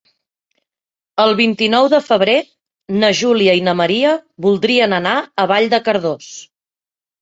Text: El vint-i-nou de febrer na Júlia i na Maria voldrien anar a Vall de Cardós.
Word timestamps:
El 1.25 1.33
vint-i-nou 1.39 1.91
de 1.95 1.99
febrer 2.07 2.39
na 3.05 3.13
Júlia 3.23 3.57
i 3.61 3.65
na 3.71 3.79
Maria 3.85 4.17
voldrien 4.51 5.01
anar 5.03 5.17
a 5.47 5.51
Vall 5.57 5.75
de 5.79 5.87
Cardós. 5.91 6.37